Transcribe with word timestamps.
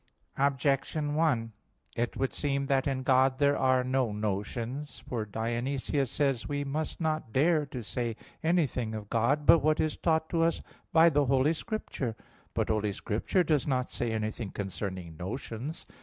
Objection 0.39 1.13
1: 1.13 1.51
It 1.95 2.17
would 2.17 2.33
seem 2.33 2.65
that 2.65 2.87
in 2.87 3.03
God 3.03 3.37
there 3.37 3.55
are 3.55 3.83
no 3.83 4.11
notions. 4.11 5.03
For 5.07 5.25
Dionysius 5.27 6.09
says 6.09 6.39
(Div. 6.41 6.47
Nom. 6.47 6.55
i): 6.55 6.57
"We 6.57 6.63
must 6.63 6.99
not 7.01 7.31
dare 7.31 7.67
to 7.67 7.83
say 7.83 8.15
anything 8.43 8.95
of 8.95 9.11
God 9.11 9.45
but 9.45 9.59
what 9.59 9.79
is 9.79 9.97
taught 9.97 10.27
to 10.31 10.41
us 10.41 10.63
by 10.91 11.09
the 11.11 11.25
Holy 11.25 11.53
Scripture." 11.53 12.15
But 12.55 12.69
Holy 12.69 12.93
Scripture 12.93 13.43
does 13.43 13.67
not 13.67 13.91
say 13.91 14.11
anything 14.11 14.49
concerning 14.49 15.17
notions. 15.17 15.85